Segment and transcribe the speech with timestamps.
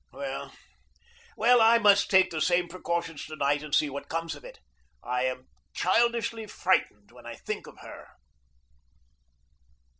[0.11, 0.51] Well,
[1.37, 4.57] well, I must take the same precautions to night and see what comes of it.
[5.03, 8.07] I am childishly frightened when I think of her.